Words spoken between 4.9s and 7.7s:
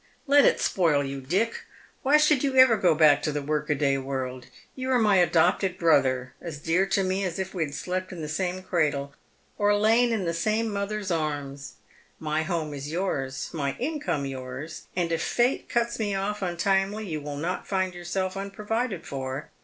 are my adopted brother, as dear to me as if we